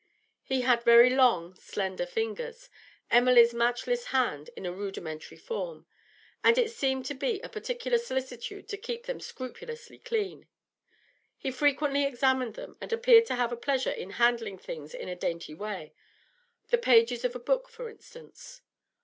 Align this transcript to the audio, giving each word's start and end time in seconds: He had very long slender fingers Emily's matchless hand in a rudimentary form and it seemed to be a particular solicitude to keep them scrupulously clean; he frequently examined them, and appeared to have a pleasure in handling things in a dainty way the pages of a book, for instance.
He 0.41 0.61
had 0.61 0.81
very 0.81 1.11
long 1.11 1.53
slender 1.53 2.07
fingers 2.07 2.69
Emily's 3.11 3.53
matchless 3.53 4.05
hand 4.05 4.49
in 4.57 4.65
a 4.65 4.71
rudimentary 4.73 5.37
form 5.37 5.85
and 6.43 6.57
it 6.57 6.71
seemed 6.71 7.05
to 7.05 7.13
be 7.13 7.39
a 7.41 7.49
particular 7.49 7.99
solicitude 7.99 8.67
to 8.69 8.77
keep 8.77 9.05
them 9.05 9.19
scrupulously 9.19 9.99
clean; 9.99 10.47
he 11.37 11.51
frequently 11.51 12.03
examined 12.03 12.55
them, 12.55 12.77
and 12.81 12.91
appeared 12.91 13.27
to 13.27 13.35
have 13.35 13.51
a 13.51 13.55
pleasure 13.55 13.91
in 13.91 14.09
handling 14.17 14.57
things 14.57 14.95
in 14.95 15.07
a 15.07 15.15
dainty 15.15 15.53
way 15.53 15.93
the 16.69 16.79
pages 16.79 17.23
of 17.23 17.35
a 17.35 17.39
book, 17.39 17.69
for 17.69 17.87
instance. 17.87 18.63